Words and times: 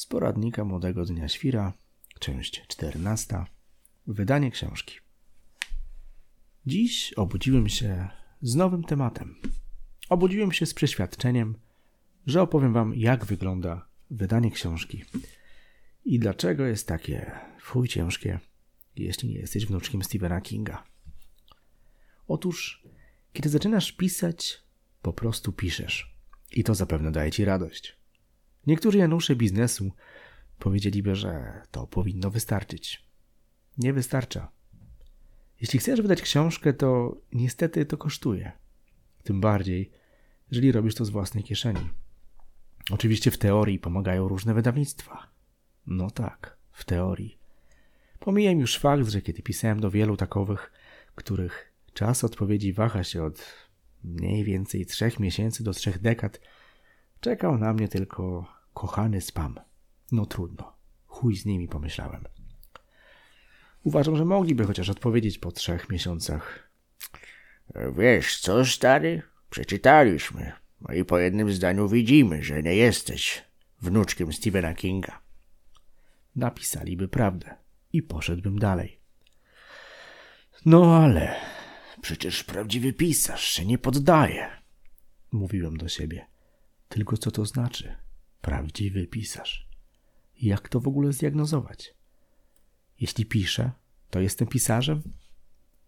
Z 0.00 0.06
poradnika 0.06 0.64
Młodego 0.64 1.04
Dnia 1.04 1.28
Świra, 1.28 1.72
część 2.18 2.66
14. 2.66 3.44
Wydanie 4.06 4.50
książki. 4.50 4.98
Dziś 6.66 7.12
obudziłem 7.12 7.68
się 7.68 8.08
z 8.42 8.54
nowym 8.54 8.84
tematem. 8.84 9.40
Obudziłem 10.08 10.52
się 10.52 10.66
z 10.66 10.74
przeświadczeniem, 10.74 11.58
że 12.26 12.42
opowiem 12.42 12.72
Wam, 12.72 12.94
jak 12.94 13.24
wygląda 13.24 13.88
wydanie 14.10 14.50
książki 14.50 15.04
i 16.04 16.18
dlaczego 16.18 16.66
jest 16.66 16.88
takie 16.88 17.32
fuj 17.60 17.88
ciężkie, 17.88 18.40
jeśli 18.96 19.28
nie 19.28 19.38
jesteś 19.38 19.66
wnuczkiem 19.66 20.02
Stephena 20.02 20.40
Kinga. 20.40 20.84
Otóż, 22.26 22.84
kiedy 23.32 23.48
zaczynasz 23.48 23.92
pisać, 23.92 24.64
po 25.02 25.12
prostu 25.12 25.52
piszesz. 25.52 26.16
I 26.52 26.64
to 26.64 26.74
zapewne 26.74 27.12
daje 27.12 27.30
ci 27.30 27.44
radość. 27.44 27.99
Niektórzy 28.66 28.98
Janusze 28.98 29.36
biznesu 29.36 29.92
powiedzieliby, 30.58 31.14
że 31.14 31.62
to 31.70 31.86
powinno 31.86 32.30
wystarczyć. 32.30 33.04
Nie 33.78 33.92
wystarcza. 33.92 34.52
Jeśli 35.60 35.78
chcesz 35.78 36.02
wydać 36.02 36.22
książkę, 36.22 36.72
to 36.72 37.16
niestety 37.32 37.86
to 37.86 37.96
kosztuje. 37.96 38.52
Tym 39.22 39.40
bardziej, 39.40 39.90
jeżeli 40.50 40.72
robisz 40.72 40.94
to 40.94 41.04
z 41.04 41.10
własnej 41.10 41.44
kieszeni. 41.44 41.90
Oczywiście 42.90 43.30
w 43.30 43.38
teorii 43.38 43.78
pomagają 43.78 44.28
różne 44.28 44.54
wydawnictwa. 44.54 45.30
No 45.86 46.10
tak, 46.10 46.56
w 46.72 46.84
teorii. 46.84 47.38
Pomijam 48.18 48.60
już 48.60 48.78
fakt, 48.78 49.08
że 49.08 49.22
kiedy 49.22 49.42
pisałem 49.42 49.80
do 49.80 49.90
wielu 49.90 50.16
takowych, 50.16 50.72
których 51.14 51.72
czas 51.92 52.24
odpowiedzi 52.24 52.72
waha 52.72 53.04
się 53.04 53.22
od 53.24 53.54
mniej 54.04 54.44
więcej 54.44 54.86
trzech 54.86 55.20
miesięcy 55.20 55.64
do 55.64 55.72
trzech 55.72 55.98
dekad, 55.98 56.40
czekał 57.20 57.58
na 57.58 57.72
mnie 57.72 57.88
tylko 57.88 58.46
kochany 58.74 59.20
spam. 59.20 59.60
No 60.12 60.26
trudno. 60.26 60.72
Chuj 61.06 61.36
z 61.36 61.46
nimi, 61.46 61.68
pomyślałem. 61.68 62.24
Uważam, 63.82 64.16
że 64.16 64.24
mogliby 64.24 64.64
chociaż 64.64 64.88
odpowiedzieć 64.88 65.38
po 65.38 65.52
trzech 65.52 65.90
miesiącach. 65.90 66.70
Wiesz 67.98 68.40
co, 68.40 68.64
stary? 68.64 69.22
Przeczytaliśmy. 69.50 70.52
No 70.80 70.94
i 70.94 71.04
po 71.04 71.18
jednym 71.18 71.52
zdaniu 71.52 71.88
widzimy, 71.88 72.42
że 72.42 72.62
nie 72.62 72.74
jesteś 72.74 73.44
wnuczkiem 73.82 74.32
Stephena 74.32 74.74
Kinga. 74.74 75.20
Napisaliby 76.36 77.08
prawdę 77.08 77.54
i 77.92 78.02
poszedłbym 78.02 78.58
dalej. 78.58 79.00
No 80.66 80.96
ale 80.96 81.36
przecież 82.02 82.44
prawdziwy 82.44 82.92
pisarz 82.92 83.44
się 83.44 83.66
nie 83.66 83.78
poddaje, 83.78 84.50
mówiłem 85.32 85.76
do 85.76 85.88
siebie. 85.88 86.29
Tylko 86.90 87.16
co 87.16 87.30
to 87.30 87.44
znaczy? 87.44 87.94
Prawdziwy 88.40 89.06
pisarz. 89.06 89.68
Jak 90.42 90.68
to 90.68 90.80
w 90.80 90.88
ogóle 90.88 91.12
zdiagnozować? 91.12 91.94
Jeśli 93.00 93.26
piszę, 93.26 93.70
to 94.10 94.20
jestem 94.20 94.48
pisarzem? 94.48 95.02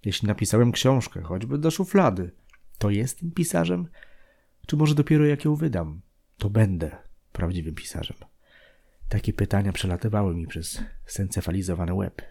Jeśli 0.05 0.29
napisałem 0.29 0.73
książkę, 0.73 1.23
choćby 1.23 1.59
do 1.59 1.71
szuflady, 1.71 2.31
to 2.79 2.91
jestem 2.91 3.31
pisarzem? 3.31 3.89
Czy 4.67 4.77
może 4.77 4.95
dopiero 4.95 5.27
jak 5.27 5.45
ją 5.45 5.55
wydam, 5.55 6.01
to 6.39 6.51
będę 6.51 6.97
prawdziwym 7.33 7.75
pisarzem? 7.75 8.17
Takie 9.09 9.33
pytania 9.33 9.73
przelatywały 9.73 10.35
mi 10.35 10.47
przez 10.47 10.83
sencefalizowany 11.07 11.95
łeb. 11.95 12.23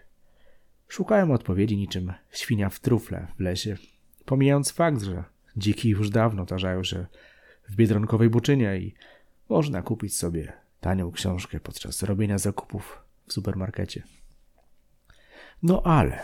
Szukałem 0.88 1.30
odpowiedzi 1.30 1.76
niczym 1.76 2.12
świnia 2.30 2.68
w 2.68 2.80
trufle 2.80 3.26
w 3.36 3.40
lesie, 3.40 3.76
pomijając 4.24 4.70
fakt, 4.70 5.02
że 5.02 5.24
dziki 5.56 5.88
już 5.88 6.10
dawno 6.10 6.46
tarzają 6.46 6.84
się 6.84 7.06
w 7.72 7.76
biedronkowej 7.76 8.30
buczynie 8.30 8.78
i 8.78 8.94
można 9.48 9.82
kupić 9.82 10.16
sobie 10.16 10.52
tanią 10.80 11.12
książkę 11.12 11.60
podczas 11.60 12.02
robienia 12.02 12.38
zakupów 12.38 13.02
w 13.26 13.32
supermarkecie. 13.32 14.02
No 15.62 15.82
ale, 15.82 16.22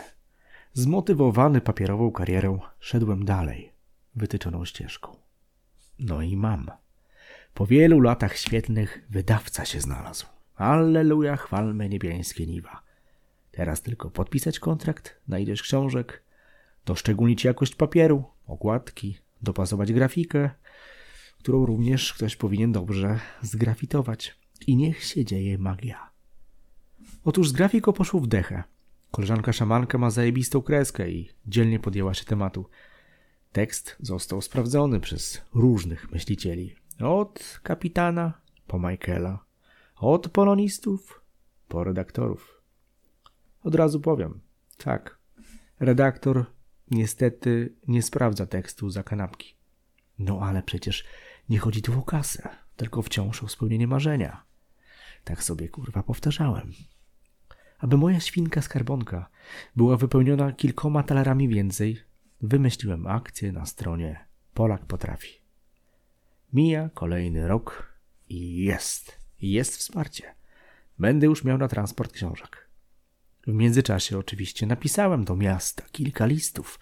zmotywowany 0.73 1.61
papierową 1.61 2.11
karierą, 2.11 2.59
szedłem 2.79 3.25
dalej, 3.25 3.73
wytyczoną 4.15 4.65
ścieżką. 4.65 5.15
No 5.99 6.21
i 6.21 6.37
mam. 6.37 6.71
Po 7.53 7.65
wielu 7.65 7.99
latach 7.99 8.37
świetnych 8.37 9.05
wydawca 9.09 9.65
się 9.65 9.81
znalazł. 9.81 10.25
Alleluja, 10.55 11.35
chwalmy 11.35 11.89
niebiańskie 11.89 12.47
niwa. 12.47 12.81
Teraz 13.51 13.81
tylko 13.81 14.09
podpisać 14.09 14.59
kontrakt 14.59 15.21
na 15.27 15.39
ileś 15.39 15.61
książek, 15.61 16.23
doszczególnić 16.85 17.43
jakość 17.43 17.75
papieru, 17.75 18.23
okładki, 18.47 19.17
dopasować 19.41 19.93
grafikę, 19.93 20.49
którą 21.39 21.65
również 21.65 22.13
ktoś 22.13 22.35
powinien 22.35 22.71
dobrze 22.71 23.19
zgrafitować. 23.41 24.39
I 24.67 24.75
niech 24.75 25.03
się 25.03 25.25
dzieje 25.25 25.57
magia. 25.57 26.09
Otóż 27.23 27.49
z 27.49 27.51
grafiko 27.51 27.93
poszło 27.93 28.19
w 28.19 28.27
dechę. 28.27 28.63
Koleżanka 29.11 29.53
szamanka 29.53 29.97
ma 29.97 30.09
zajebistą 30.09 30.61
kreskę 30.61 31.11
i 31.11 31.29
dzielnie 31.47 31.79
podjęła 31.79 32.13
się 32.13 32.25
tematu. 32.25 32.65
Tekst 33.51 33.95
został 33.99 34.41
sprawdzony 34.41 34.99
przez 34.99 35.41
różnych 35.53 36.11
myślicieli. 36.11 36.75
Od 36.99 37.59
kapitana 37.63 38.41
po 38.67 38.79
Michaela, 38.79 39.45
od 39.95 40.29
polonistów 40.29 41.21
po 41.67 41.83
redaktorów. 41.83 42.61
Od 43.63 43.75
razu 43.75 43.99
powiem, 43.99 44.39
tak, 44.77 45.19
redaktor 45.79 46.45
niestety 46.91 47.75
nie 47.87 48.01
sprawdza 48.01 48.45
tekstu 48.45 48.89
za 48.89 49.03
kanapki. 49.03 49.55
No 50.19 50.39
ale 50.41 50.63
przecież 50.63 51.05
nie 51.49 51.59
chodzi 51.59 51.81
tu 51.81 51.99
o 51.99 52.01
kasę, 52.01 52.49
tylko 52.75 53.01
wciąż 53.01 53.43
o 53.43 53.47
spełnienie 53.47 53.87
marzenia. 53.87 54.43
Tak 55.23 55.43
sobie 55.43 55.69
kurwa 55.69 56.03
powtarzałem. 56.03 56.71
Aby 57.79 57.97
moja 57.97 58.19
świnka 58.19 58.61
skarbonka 58.61 59.29
była 59.75 59.97
wypełniona 59.97 60.51
kilkoma 60.51 61.03
talerami 61.03 61.47
więcej, 61.47 61.99
wymyśliłem 62.41 63.07
akcję 63.07 63.51
na 63.51 63.65
stronie 63.65 64.25
Polak 64.53 64.85
Potrafi. 64.85 65.41
Mija 66.53 66.89
kolejny 66.93 67.47
rok 67.47 67.93
i 68.29 68.63
jest, 68.63 69.19
jest 69.41 69.77
wsparcie. 69.77 70.35
Będę 70.99 71.27
już 71.27 71.43
miał 71.43 71.57
na 71.57 71.67
transport 71.67 72.13
książek. 72.13 72.69
W 73.47 73.53
międzyczasie 73.53 74.17
oczywiście 74.17 74.65
napisałem 74.65 75.25
do 75.25 75.35
miasta 75.35 75.83
kilka 75.91 76.25
listów, 76.25 76.79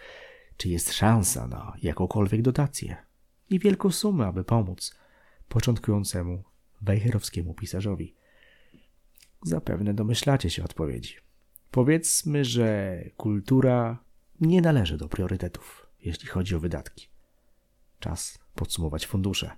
czy 0.57 0.69
jest 0.69 0.93
szansa 0.93 1.47
na 1.47 1.73
jakąkolwiek 1.81 2.41
dotację 2.41 3.06
i 3.49 3.59
wielką 3.59 3.91
sumę, 3.91 4.25
aby 4.25 4.43
pomóc 4.43 4.97
początkującemu 5.49 6.43
wejherowskiemu 6.81 7.53
pisarzowi. 7.53 8.15
Zapewne 9.43 9.93
domyślacie 9.93 10.49
się 10.49 10.63
odpowiedzi. 10.63 11.15
Powiedzmy, 11.71 12.45
że 12.45 12.99
kultura 13.17 14.03
nie 14.41 14.61
należy 14.61 14.97
do 14.97 15.09
priorytetów, 15.09 15.87
jeśli 16.01 16.27
chodzi 16.27 16.55
o 16.55 16.59
wydatki. 16.59 17.07
Czas 17.99 18.39
podsumować 18.55 19.07
fundusze, 19.07 19.51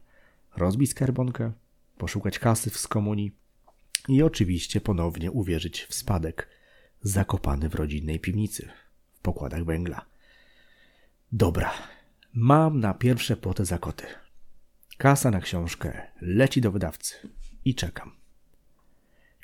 rozbić 0.56 0.92
skarbonkę, 0.92 1.52
poszukać 1.98 2.40
kasy 2.40 2.70
w 2.70 2.88
komunii 2.88 3.32
i 4.08 4.24
oczywiście 4.24 4.82
ponownie 4.82 5.32
uwierzyć 5.32 5.86
w 5.86 5.96
spadek 5.96 6.50
zakopany 7.02 7.70
w 7.70 7.76
rodzinnej 7.76 8.20
piwnicy 8.20 8.70
w 9.14 9.20
pokładach 9.20 9.64
węgla. 9.64 10.06
Dobra, 11.32 11.74
mam 12.34 12.80
na 12.80 12.94
pierwsze 12.94 13.38
płotę 13.38 13.66
zakoty. 13.66 14.06
Kasa 14.98 15.32
na 15.32 15.42
książkę 15.42 16.08
leci 16.22 16.62
do 16.62 16.72
wydawcy 16.72 17.16
i 17.66 17.76
czekam. 17.76 18.12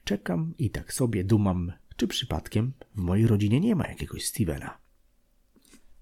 Czekam 0.04 0.54
i 0.58 0.70
tak 0.70 0.94
sobie 0.94 1.24
dumam, 1.24 1.74
czy 1.96 2.08
przypadkiem 2.08 2.74
w 2.96 3.02
mojej 3.02 3.28
rodzinie 3.28 3.60
nie 3.60 3.76
ma 3.76 3.88
jakiegoś 3.88 4.26
Stevena. 4.26 4.78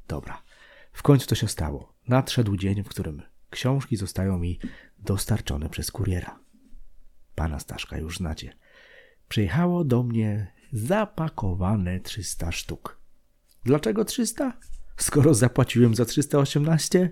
Dobra, 0.08 0.44
w 0.94 1.04
końcu 1.04 1.28
to 1.28 1.36
się 1.36 1.48
stało. 1.48 1.94
Nadszedł 2.08 2.58
dzień, 2.58 2.84
w 2.84 2.90
którym 2.90 3.22
książki 3.50 3.98
zostają 3.98 4.40
mi 4.40 4.60
dostarczone 5.00 5.70
przez 5.70 5.92
kuriera. 5.92 6.40
Pana 7.36 7.60
Staszka 7.60 7.98
już 7.98 8.18
znacie. 8.18 8.58
Przyjechało 9.30 9.84
do 9.84 10.04
mnie 10.04 10.54
zapakowane 10.74 12.00
300 12.00 12.52
sztuk. 12.52 13.00
Dlaczego 13.66 14.06
300? 14.06 14.54
Skoro 14.98 15.34
zapłaciłem 15.34 15.96
za 15.96 16.06
318? 16.06 17.12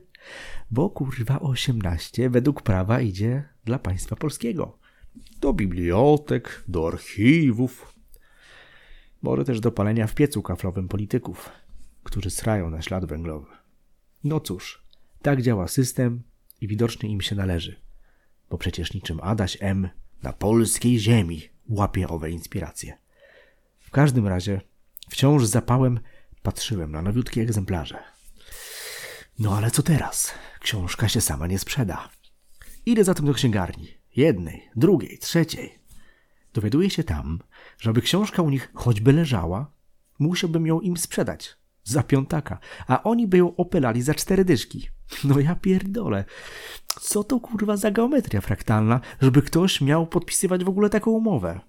Bo 0.71 0.89
kurwa 0.89 1.39
18 1.39 2.29
według 2.29 2.61
prawa 2.61 3.01
idzie 3.01 3.43
dla 3.65 3.79
państwa 3.79 4.15
polskiego 4.15 4.77
do 5.41 5.53
bibliotek, 5.53 6.63
do 6.67 6.87
archiwów, 6.87 7.95
może 9.21 9.45
też 9.45 9.59
do 9.59 9.71
palenia 9.71 10.07
w 10.07 10.15
piecu 10.15 10.41
kaflowym 10.41 10.87
polityków, 10.87 11.49
którzy 12.03 12.29
srają 12.29 12.69
na 12.69 12.81
ślad 12.81 13.05
węglowy. 13.05 13.47
No 14.23 14.39
cóż, 14.39 14.83
tak 15.21 15.41
działa 15.41 15.67
system 15.67 16.23
i 16.61 16.67
widocznie 16.67 17.09
im 17.09 17.21
się 17.21 17.35
należy, 17.35 17.75
bo 18.49 18.57
przecież 18.57 18.93
niczym 18.93 19.19
Adaś 19.23 19.57
M. 19.59 19.89
na 20.23 20.33
polskiej 20.33 20.99
ziemi 20.99 21.41
łapie 21.69 22.07
owe 22.07 22.31
inspiracje. 22.31 22.97
W 23.79 23.91
każdym 23.91 24.27
razie 24.27 24.61
wciąż 25.09 25.45
zapałem 25.45 25.99
patrzyłem 26.43 26.91
na 26.91 27.01
nowiutkie 27.01 27.41
egzemplarze. 27.41 28.03
No 29.39 29.57
ale 29.57 29.71
co 29.71 29.83
teraz? 29.83 30.33
Książka 30.59 31.07
się 31.07 31.21
sama 31.21 31.47
nie 31.47 31.59
sprzeda. 31.59 32.09
Idę 32.85 33.03
zatem 33.03 33.25
do 33.25 33.33
księgarni 33.33 33.87
jednej, 34.15 34.69
drugiej, 34.75 35.17
trzeciej. 35.17 35.79
Dowiaduję 36.53 36.89
się 36.89 37.03
tam, 37.03 37.39
że 37.79 37.89
aby 37.89 38.01
książka 38.01 38.41
u 38.41 38.49
nich 38.49 38.71
choćby 38.73 39.13
leżała, 39.13 39.71
musiałbym 40.19 40.67
ją 40.67 40.79
im 40.79 40.97
sprzedać 40.97 41.57
za 41.83 42.03
piątaka, 42.03 42.59
a 42.87 43.03
oni 43.03 43.27
by 43.27 43.37
ją 43.37 43.55
opylali 43.55 44.01
za 44.01 44.13
cztery 44.13 44.45
dyszki. 44.45 44.89
No 45.23 45.39
ja 45.39 45.55
pierdolę. 45.55 46.25
Co 46.87 47.23
to 47.23 47.39
kurwa 47.39 47.77
za 47.77 47.91
geometria 47.91 48.41
fraktalna, 48.41 48.99
żeby 49.21 49.41
ktoś 49.41 49.81
miał 49.81 50.07
podpisywać 50.07 50.63
w 50.63 50.69
ogóle 50.69 50.89
taką 50.89 51.11
umowę? 51.11 51.59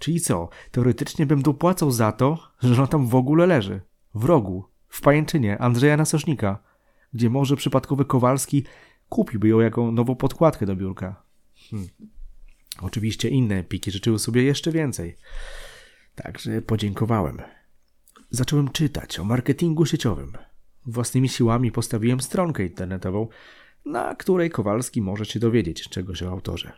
Czyli 0.00 0.20
co, 0.20 0.48
teoretycznie 0.70 1.26
bym 1.26 1.42
dopłacał 1.42 1.90
za 1.90 2.12
to, 2.12 2.38
że 2.62 2.74
ona 2.74 2.86
tam 2.86 3.08
w 3.08 3.14
ogóle 3.14 3.46
leży. 3.46 3.80
W 4.18 4.24
rogu, 4.24 4.64
w 4.88 5.00
pajęczynie 5.00 5.58
Andrzeja 5.58 5.96
Nasosznika, 5.96 6.58
gdzie 7.12 7.30
może 7.30 7.56
przypadkowy 7.56 8.04
Kowalski 8.04 8.64
kupiłby 9.08 9.48
ją 9.48 9.60
jako 9.60 9.92
nową 9.92 10.14
podkładkę 10.16 10.66
do 10.66 10.76
biurka. 10.76 11.22
Hmm. 11.70 11.88
Oczywiście 12.80 13.28
inne 13.28 13.64
piki 13.64 13.90
życzyły 13.90 14.18
sobie 14.18 14.42
jeszcze 14.42 14.72
więcej. 14.72 15.16
Także 16.14 16.62
podziękowałem. 16.62 17.42
Zacząłem 18.30 18.68
czytać 18.68 19.18
o 19.18 19.24
marketingu 19.24 19.86
sieciowym. 19.86 20.32
Własnymi 20.86 21.28
siłami 21.28 21.72
postawiłem 21.72 22.20
stronkę 22.20 22.62
internetową, 22.62 23.28
na 23.84 24.14
której 24.14 24.50
Kowalski 24.50 25.02
może 25.02 25.24
się 25.26 25.40
dowiedzieć 25.40 25.88
czegoś 25.88 26.22
o 26.22 26.30
autorze. 26.30 26.72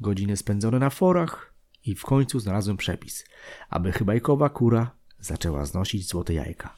Godziny 0.00 0.36
spędzone 0.36 0.78
na 0.78 0.90
forach 0.90 1.54
i 1.84 1.94
w 1.94 2.04
końcu 2.04 2.40
znalazłem 2.40 2.76
przepis, 2.76 3.24
aby 3.68 3.92
chybajkowa 3.92 4.48
kura 4.48 4.99
zaczęła 5.20 5.66
znosić 5.66 6.08
złote 6.08 6.34
jajka. 6.34 6.76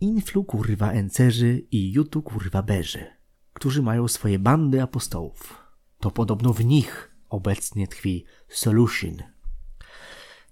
Influ 0.00 0.44
kurwa 0.44 0.92
encerzy 0.92 1.66
i 1.70 1.92
jutu 1.92 2.22
kurwa 2.22 2.62
beży, 2.62 3.06
którzy 3.52 3.82
mają 3.82 4.08
swoje 4.08 4.38
bandy 4.38 4.82
apostołów. 4.82 5.64
To 6.00 6.10
podobno 6.10 6.52
w 6.52 6.64
nich 6.64 7.14
obecnie 7.28 7.88
tkwi 7.88 8.24
Solution. 8.48 9.16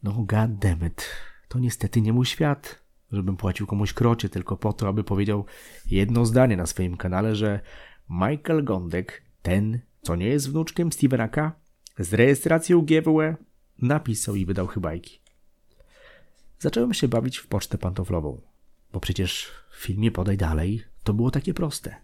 No 0.02 0.12
goddammit, 0.12 1.08
to 1.48 1.58
niestety 1.58 2.00
nie 2.00 2.12
mój 2.12 2.26
świat, 2.26 2.82
żebym 3.12 3.36
płacił 3.36 3.66
komuś 3.66 3.92
krocie 3.92 4.28
tylko 4.28 4.56
po 4.56 4.72
to, 4.72 4.88
aby 4.88 5.04
powiedział 5.04 5.44
jedno 5.86 6.26
zdanie 6.26 6.56
na 6.56 6.66
swoim 6.66 6.96
kanale, 6.96 7.36
że 7.36 7.60
Michael 8.10 8.64
Gondek, 8.64 9.22
ten, 9.42 9.80
co 10.02 10.16
nie 10.16 10.26
jest 10.26 10.50
wnuczkiem 10.50 10.92
Stevena 10.92 11.28
K., 11.28 11.52
z 11.98 12.14
rejestracją 12.14 12.82
GWE 12.82 13.36
napisał 13.78 14.34
i 14.36 14.46
wydał 14.46 14.66
chybajki. 14.66 15.21
Zacząłem 16.62 16.94
się 16.94 17.08
bawić 17.08 17.38
w 17.38 17.46
pocztę 17.46 17.78
pantoflową, 17.78 18.40
bo 18.92 19.00
przecież 19.00 19.50
w 19.70 19.76
filmie 19.76 20.10
Podaj 20.10 20.36
Dalej 20.36 20.84
to 21.04 21.14
było 21.14 21.30
takie 21.30 21.54
proste. 21.54 21.96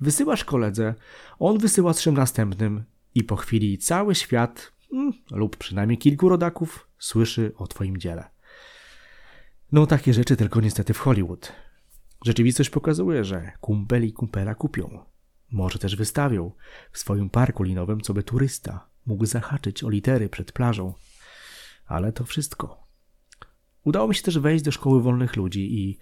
Wysyłasz 0.00 0.44
koledze, 0.44 0.94
on 1.38 1.58
wysyła 1.58 1.94
trzem 1.94 2.14
następnym 2.14 2.84
i 3.14 3.24
po 3.24 3.36
chwili 3.36 3.78
cały 3.78 4.14
świat, 4.14 4.72
hmm, 4.90 5.12
lub 5.30 5.56
przynajmniej 5.56 5.98
kilku 5.98 6.28
rodaków, 6.28 6.88
słyszy 6.98 7.52
o 7.56 7.66
twoim 7.66 7.96
dziele. 7.96 8.30
No 9.72 9.86
takie 9.86 10.14
rzeczy 10.14 10.36
tylko 10.36 10.60
niestety 10.60 10.94
w 10.94 10.98
Hollywood. 10.98 11.52
Rzeczywistość 12.24 12.70
pokazuje, 12.70 13.24
że 13.24 13.52
kumpeli 13.60 14.12
kumpela 14.12 14.54
kupią. 14.54 15.04
Może 15.50 15.78
też 15.78 15.96
wystawią 15.96 16.52
w 16.92 16.98
swoim 16.98 17.30
parku 17.30 17.62
linowym, 17.62 18.00
co 18.00 18.14
by 18.14 18.22
turysta 18.22 18.88
mógł 19.06 19.26
zahaczyć 19.26 19.84
o 19.84 19.90
litery 19.90 20.28
przed 20.28 20.52
plażą. 20.52 20.94
Ale 21.86 22.12
to 22.12 22.24
wszystko. 22.24 22.85
Udało 23.86 24.08
mi 24.08 24.14
się 24.14 24.22
też 24.22 24.38
wejść 24.38 24.64
do 24.64 24.72
szkoły 24.72 25.02
wolnych 25.02 25.36
ludzi 25.36 25.80
i 25.80 25.98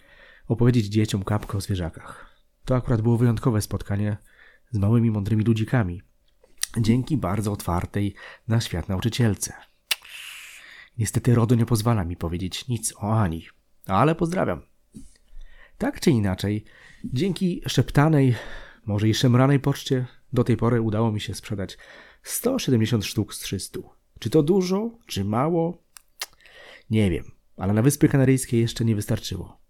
opowiedzieć 0.48 0.86
dzieciom 0.86 1.25
kapkę 1.25 1.58
o 1.58 1.60
zwierzakach. 1.60 2.26
To 2.64 2.76
akurat 2.76 3.02
było 3.02 3.16
wyjątkowe 3.16 3.62
spotkanie 3.62 4.16
z 4.70 4.78
małymi, 4.78 5.10
mądrymi 5.10 5.44
ludzikami. 5.44 6.02
Dzięki 6.81 7.16
bardzo 7.16 7.52
otwartej 7.52 8.14
na 8.48 8.60
świat 8.60 8.88
nauczycielce. 8.88 9.52
Niestety 10.98 11.34
RODO 11.34 11.54
nie 11.54 11.66
pozwala 11.66 12.04
mi 12.04 12.16
powiedzieć 12.16 12.69
nic 12.69 12.94
o 12.96 13.20
Ani, 13.20 13.46
ale 13.86 14.14
pozdrawiam. 14.14 14.62
Tak 15.78 16.00
czy 16.00 16.10
inaczej, 16.10 16.64
dzięki 17.04 17.62
szeptanej, 17.66 18.34
może 18.86 19.08
i 19.08 19.14
szemranej 19.14 19.60
poczcie 19.60 20.06
do 20.32 20.44
tej 20.44 20.56
pory 20.56 20.81
udało 20.81 21.12
mi 21.12 21.20
się 21.20 21.34
sprzedać 21.34 21.78
170 22.22 23.04
sztuk 23.04 23.34
z 23.34 23.38
300. 23.38 23.81
Czy 24.19 24.31
to 24.31 24.42
dużo, 24.42 24.90
czy 25.06 25.25
mało? 25.25 25.82
Nie 26.90 27.10
wiem, 27.10 27.33
ale 27.56 27.73
na 27.73 27.83
Wyspy 27.83 28.09
Kanaryjskie 28.09 28.61
jeszcze 28.61 28.85
nie 28.85 28.95
wystarczyło. 28.95 29.61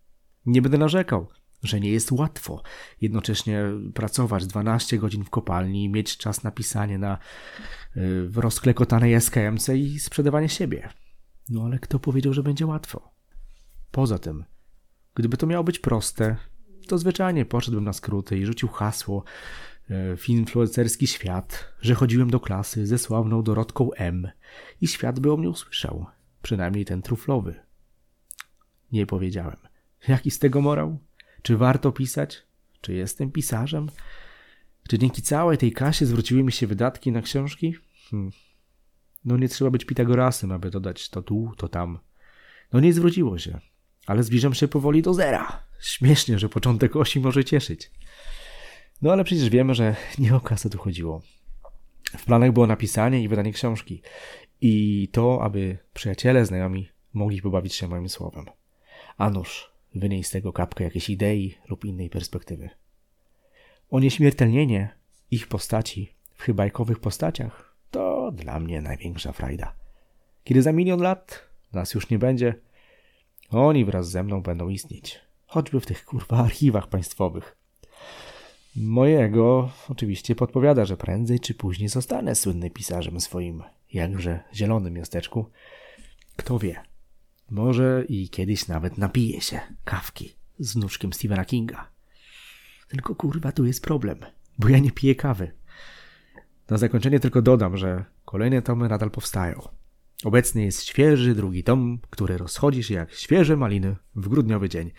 Nie 0.46 0.62
będę 0.62 0.78
narzekał, 0.78 1.28
że 1.62 1.80
nie 1.80 1.90
jest 1.90 2.12
łatwo 2.12 2.62
jednocześnie 3.00 3.64
pracować 3.94 4.46
12 4.46 4.98
godzin 4.98 5.24
w 5.24 5.30
kopalni, 5.30 5.88
mieć 5.88 6.16
czas 6.16 6.42
na 6.42 6.50
pisanie 6.50 6.98
na 6.98 7.18
y, 7.96 8.28
rozklekotanej 8.34 9.14
SKMC 9.14 9.68
i 9.68 9.98
sprzedawanie 9.98 10.48
siebie. 10.48 10.88
No 11.48 11.64
ale 11.64 11.78
kto 11.78 11.98
powiedział, 11.98 12.32
że 12.32 12.42
będzie 12.42 12.66
łatwo? 12.66 13.10
Poza 13.90 14.18
tym, 14.18 14.44
gdyby 15.14 15.36
to 15.36 15.46
miało 15.46 15.64
być 15.64 15.78
proste, 15.78 16.36
to 16.86 16.98
zwyczajnie 16.98 17.44
poszedłbym 17.44 17.84
na 17.84 17.92
skróty 17.92 18.38
i 18.38 18.46
rzucił 18.46 18.68
hasło 18.68 19.24
e, 19.88 20.16
w 20.16 20.28
influencerski 20.28 21.06
świat, 21.06 21.74
że 21.80 21.94
chodziłem 21.94 22.30
do 22.30 22.40
klasy 22.40 22.86
ze 22.86 22.98
sławną 22.98 23.42
Dorotką 23.42 23.92
M 23.92 24.28
i 24.80 24.88
świat 24.88 25.20
by 25.20 25.32
o 25.32 25.36
mnie 25.36 25.48
usłyszał. 25.48 26.06
Przynajmniej 26.42 26.84
ten 26.84 27.02
truflowy. 27.02 27.63
Nie 28.94 29.06
powiedziałem. 29.06 29.56
Jaki 30.08 30.30
z 30.30 30.38
tego 30.38 30.60
morał? 30.60 30.98
Czy 31.42 31.56
warto 31.56 31.92
pisać? 31.92 32.42
Czy 32.80 32.94
jestem 32.94 33.32
pisarzem? 33.32 33.88
Czy 34.88 34.98
dzięki 34.98 35.22
całej 35.22 35.58
tej 35.58 35.72
kasie 35.72 36.06
zwróciły 36.06 36.42
mi 36.42 36.52
się 36.52 36.66
wydatki 36.66 37.12
na 37.12 37.22
książki? 37.22 37.74
Hmm. 38.10 38.30
No 39.24 39.36
nie 39.36 39.48
trzeba 39.48 39.70
być 39.70 39.84
Pitagorasem, 39.84 40.52
aby 40.52 40.70
dodać 40.70 41.08
to 41.10 41.22
tu, 41.22 41.52
to 41.56 41.68
tam. 41.68 41.98
No 42.72 42.80
nie 42.80 42.92
zwróciło 42.92 43.38
się, 43.38 43.60
ale 44.06 44.22
zbliżam 44.22 44.54
się 44.54 44.68
powoli 44.68 45.02
do 45.02 45.14
zera. 45.14 45.66
Śmiesznie, 45.80 46.38
że 46.38 46.48
początek 46.48 46.96
osi 46.96 47.20
może 47.20 47.44
cieszyć. 47.44 47.90
No 49.02 49.12
ale 49.12 49.24
przecież 49.24 49.48
wiemy, 49.48 49.74
że 49.74 49.96
nie 50.18 50.36
o 50.36 50.40
kasę 50.40 50.70
tu 50.70 50.78
chodziło. 50.78 51.22
W 52.18 52.24
planach 52.24 52.52
było 52.52 52.66
napisanie 52.66 53.22
i 53.22 53.28
wydanie 53.28 53.52
książki. 53.52 54.02
I 54.60 55.08
to, 55.12 55.42
aby 55.42 55.78
przyjaciele, 55.94 56.46
znajomi 56.46 56.88
mogli 57.14 57.42
pobawić 57.42 57.74
się 57.74 57.88
moim 57.88 58.08
słowem. 58.08 58.44
A 59.16 59.30
nuż, 59.30 59.70
wynieść 59.94 60.28
z 60.28 60.32
tego 60.32 60.52
kapkę 60.52 60.84
jakiejś 60.84 61.10
idei 61.10 61.54
lub 61.68 61.84
innej 61.84 62.10
perspektywy. 62.10 62.70
O 63.90 64.00
nieśmiertelnienie 64.00 64.94
ich 65.30 65.48
postaci 65.48 66.12
w 66.34 66.42
chybajkowych 66.42 66.98
postaciach 66.98 67.74
to 67.90 68.32
dla 68.32 68.60
mnie 68.60 68.80
największa 68.80 69.32
frajda. 69.32 69.74
Kiedy 70.44 70.62
za 70.62 70.72
milion 70.72 71.00
lat 71.00 71.44
nas 71.72 71.94
już 71.94 72.10
nie 72.10 72.18
będzie, 72.18 72.54
oni 73.50 73.84
wraz 73.84 74.10
ze 74.10 74.22
mną 74.22 74.42
będą 74.42 74.68
istnieć. 74.68 75.20
Choćby 75.46 75.80
w 75.80 75.86
tych 75.86 76.04
kurwa 76.04 76.36
archiwach 76.36 76.88
państwowych. 76.88 77.56
Mojego 78.76 79.70
oczywiście 79.88 80.34
podpowiada, 80.34 80.84
że 80.84 80.96
prędzej 80.96 81.40
czy 81.40 81.54
później 81.54 81.88
zostanę 81.88 82.34
słynnym 82.34 82.70
pisarzem 82.70 83.20
swoim 83.20 83.62
jakże 83.92 84.40
zielonym 84.54 84.94
miasteczku. 84.94 85.50
Kto 86.36 86.58
wie, 86.58 86.82
może 87.50 88.04
i 88.08 88.28
kiedyś 88.28 88.68
nawet 88.68 88.98
napiję 88.98 89.40
się 89.40 89.60
kawki 89.84 90.36
z 90.58 90.74
wnuczkiem 90.74 91.12
Stephena 91.12 91.44
Kinga. 91.44 91.88
Tylko 92.88 93.14
kurwa 93.14 93.52
tu 93.52 93.66
jest 93.66 93.82
problem, 93.82 94.18
bo 94.58 94.68
ja 94.68 94.78
nie 94.78 94.90
piję 94.90 95.14
kawy. 95.14 95.52
Na 96.70 96.78
zakończenie 96.78 97.20
tylko 97.20 97.42
dodam, 97.42 97.76
że 97.76 98.04
kolejne 98.24 98.62
tomy 98.62 98.88
nadal 98.88 99.10
powstają. 99.10 99.68
Obecny 100.24 100.64
jest 100.64 100.84
świeży 100.84 101.34
drugi 101.34 101.64
tom, 101.64 101.98
który 102.10 102.38
rozchodzi 102.38 102.82
się 102.82 102.94
jak 102.94 103.12
świeże 103.12 103.56
maliny 103.56 103.96
w 104.16 104.28
grudniowy 104.28 104.68
dzień. 104.68 104.90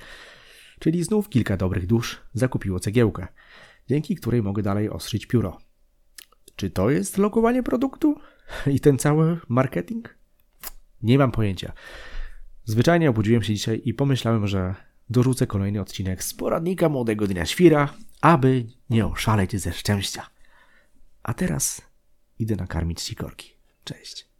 Czyli 0.79 1.03
znów 1.03 1.29
kilka 1.29 1.57
dobrych 1.57 1.87
dusz 1.87 2.21
zakupiło 2.33 2.79
cegiełkę, 2.79 3.27
dzięki 3.89 4.15
której 4.15 4.43
mogę 4.43 4.63
dalej 4.63 4.89
ostrzyć 4.89 5.25
pióro. 5.25 5.57
Czy 6.55 6.69
to 6.69 6.89
jest 6.89 7.17
lokowanie 7.17 7.63
produktu? 7.63 8.19
I 8.67 8.79
ten 8.79 8.97
cały 8.97 9.39
marketing? 9.49 10.17
Nie 11.03 11.17
mam 11.17 11.31
pojęcia. 11.31 11.73
Zwyczajnie 12.65 13.09
obudziłem 13.09 13.43
się 13.43 13.53
dzisiaj 13.53 13.81
i 13.85 13.93
pomyślałem, 13.93 14.47
że 14.47 14.75
dorzucę 15.09 15.47
kolejny 15.47 15.81
odcinek 15.81 16.23
z 16.23 16.33
poradnika 16.33 16.89
młodego 16.89 17.27
dnia 17.27 17.45
świra, 17.45 17.93
aby 18.21 18.65
nie 18.89 19.05
oszaleć 19.05 19.61
ze 19.61 19.73
szczęścia. 19.73 20.29
A 21.23 21.33
teraz 21.33 21.81
idę 22.39 22.55
nakarmić 22.55 23.01
ci 23.01 23.15
korki. 23.15 23.53
Cześć. 23.83 24.34